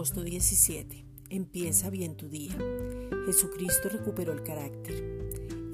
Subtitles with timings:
[0.00, 1.04] Agosto 17.
[1.28, 2.56] Empieza bien tu día.
[3.26, 4.94] Jesucristo recuperó el carácter.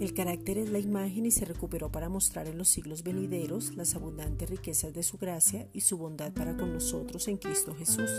[0.00, 3.94] El carácter es la imagen y se recuperó para mostrar en los siglos venideros las
[3.94, 8.10] abundantes riquezas de su gracia y su bondad para con nosotros en Cristo Jesús.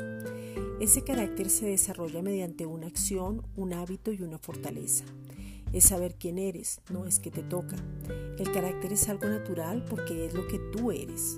[0.80, 5.04] Ese carácter se desarrolla mediante una acción, un hábito y una fortaleza.
[5.74, 7.76] Es saber quién eres, no es que te toca.
[8.40, 11.38] El carácter es algo natural porque es lo que tú eres.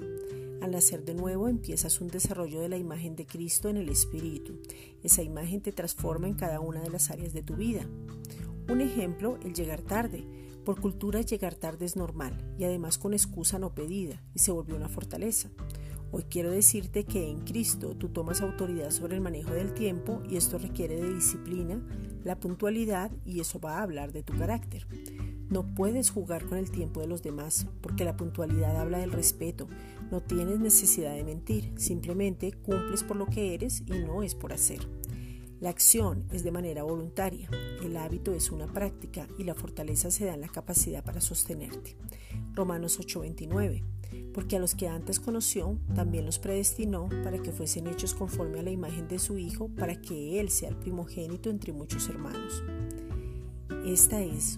[0.61, 4.59] Al nacer de nuevo empiezas un desarrollo de la imagen de Cristo en el Espíritu.
[5.03, 7.87] Esa imagen te transforma en cada una de las áreas de tu vida.
[8.69, 10.27] Un ejemplo, el llegar tarde.
[10.65, 14.75] Por cultura llegar tarde es normal y además con excusa no pedida y se volvió
[14.75, 15.49] una fortaleza.
[16.11, 20.37] Hoy quiero decirte que en Cristo tú tomas autoridad sobre el manejo del tiempo y
[20.37, 21.81] esto requiere de disciplina,
[22.23, 24.87] la puntualidad y eso va a hablar de tu carácter.
[25.49, 29.67] No puedes jugar con el tiempo de los demás, porque la puntualidad habla del respeto.
[30.11, 34.53] No tienes necesidad de mentir, simplemente cumples por lo que eres y no es por
[34.53, 34.87] hacer.
[35.59, 37.49] La acción es de manera voluntaria,
[37.83, 41.97] el hábito es una práctica y la fortaleza se da en la capacidad para sostenerte.
[42.53, 43.83] Romanos 8:29
[44.33, 48.63] porque a los que antes conoció también los predestinó para que fuesen hechos conforme a
[48.63, 52.63] la imagen de su Hijo, para que Él sea el primogénito entre muchos hermanos.
[53.85, 54.57] Esta es